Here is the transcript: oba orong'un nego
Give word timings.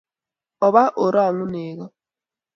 oba 0.65 0.83
orong'un 1.05 1.49
nego 1.53 1.85